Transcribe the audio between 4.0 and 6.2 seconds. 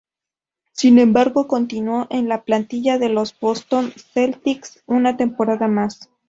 Celtics una temporada más.